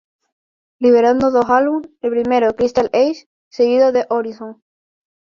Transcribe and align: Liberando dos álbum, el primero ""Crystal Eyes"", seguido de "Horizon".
Liberando 0.79 1.29
dos 1.29 1.45
álbum, 1.51 1.83
el 2.01 2.09
primero 2.09 2.55
""Crystal 2.55 2.89
Eyes"", 2.91 3.27
seguido 3.49 3.91
de 3.91 4.07
"Horizon". 4.09 4.59